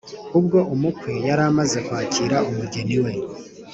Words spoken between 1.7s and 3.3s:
kwakira umugeni we